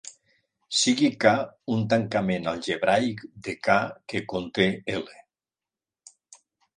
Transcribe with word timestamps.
Sigui 0.75 1.09
"K" 1.25 1.33
un 1.73 1.83
tancament 1.91 2.49
algebraic 2.51 3.21
de 3.49 3.55
"K" 3.67 3.75
que 4.15 4.23
conté 4.33 4.67
"L". 4.95 5.21